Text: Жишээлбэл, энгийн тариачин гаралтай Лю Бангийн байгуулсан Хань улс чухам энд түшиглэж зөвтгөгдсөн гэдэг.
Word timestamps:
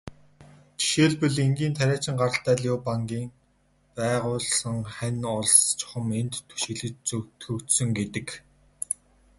Жишээлбэл, 0.79 1.35
энгийн 1.45 1.73
тариачин 1.79 2.15
гаралтай 2.21 2.55
Лю 2.63 2.73
Бангийн 2.85 3.29
байгуулсан 3.95 4.77
Хань 4.95 5.23
улс 5.37 5.55
чухам 5.79 6.05
энд 6.19 6.33
түшиглэж 6.47 6.95
зөвтгөгдсөн 7.09 7.89
гэдэг. 7.97 8.27